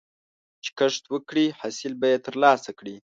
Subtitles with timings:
[0.63, 2.95] چې کښت وکړې، حاصل به یې ترلاسه کړې.